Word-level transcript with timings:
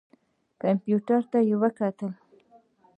کمپیوټر 0.61 1.21
ته 1.31 1.39
یې 1.47 1.55
وکتل. 1.61 2.11